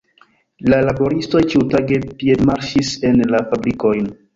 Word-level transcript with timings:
La 0.73 0.79
laboristoj 0.87 1.43
ĉiutage 1.53 2.03
piedmarŝis 2.25 2.95
en 3.13 3.27
la 3.37 3.49
fabrikojn. 3.55 4.15